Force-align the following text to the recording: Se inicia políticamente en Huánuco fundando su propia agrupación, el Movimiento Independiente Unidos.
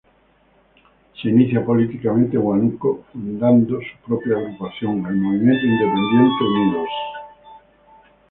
Se 1.21 1.29
inicia 1.29 1.63
políticamente 1.63 2.35
en 2.35 2.41
Huánuco 2.41 3.03
fundando 3.13 3.77
su 3.81 3.97
propia 4.07 4.35
agrupación, 4.35 5.05
el 5.05 5.15
Movimiento 5.15 5.63
Independiente 5.63 6.43
Unidos. 6.43 6.89